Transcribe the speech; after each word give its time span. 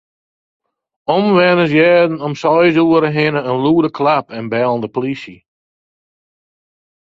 Omwenners 1.15 1.71
hearden 1.79 2.23
om 2.27 2.33
seis 2.41 2.75
oere 2.83 3.09
hinne 3.17 3.41
in 3.51 3.57
lûde 3.63 3.89
klap 3.97 4.27
en 4.37 4.45
bellen 4.51 4.81
de 4.83 4.89
plysje. 4.95 5.37